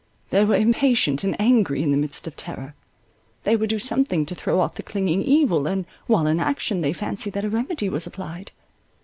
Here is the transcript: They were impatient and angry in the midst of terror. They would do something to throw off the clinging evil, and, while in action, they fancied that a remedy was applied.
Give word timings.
They 0.31 0.43
were 0.45 0.55
impatient 0.55 1.23
and 1.23 1.39
angry 1.39 1.83
in 1.83 1.91
the 1.91 1.95
midst 1.97 2.25
of 2.25 2.35
terror. 2.35 2.73
They 3.43 3.55
would 3.55 3.69
do 3.69 3.77
something 3.77 4.25
to 4.25 4.33
throw 4.33 4.59
off 4.59 4.73
the 4.73 4.81
clinging 4.81 5.21
evil, 5.21 5.67
and, 5.67 5.85
while 6.07 6.25
in 6.25 6.39
action, 6.39 6.81
they 6.81 6.91
fancied 6.91 7.33
that 7.33 7.45
a 7.45 7.49
remedy 7.51 7.87
was 7.87 8.07
applied. 8.07 8.49